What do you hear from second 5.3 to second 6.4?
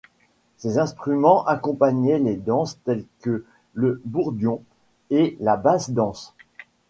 la basse danse.